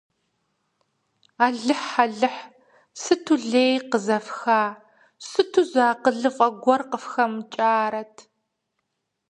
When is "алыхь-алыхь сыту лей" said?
1.45-3.75